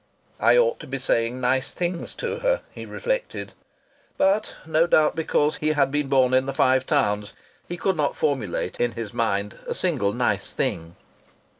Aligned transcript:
"I 0.39 0.57
ought 0.57 0.79
to 0.79 0.87
be 0.87 0.97
saying 0.97 1.39
nice 1.39 1.71
things 1.73 2.15
to 2.15 2.39
her," 2.39 2.63
he 2.71 2.87
reflected. 2.87 3.53
But, 4.17 4.55
no 4.65 4.87
doubt 4.87 5.15
because 5.15 5.57
he 5.57 5.73
had 5.73 5.91
been 5.91 6.07
born 6.07 6.33
in 6.33 6.47
the 6.47 6.53
Five 6.53 6.87
Towns, 6.87 7.33
he 7.67 7.77
could 7.77 7.97
not 7.97 8.15
formulate 8.15 8.79
in 8.79 8.93
his 8.93 9.13
mind 9.13 9.59
a 9.67 9.75
single 9.75 10.11
nice 10.11 10.53
thing. 10.53 10.95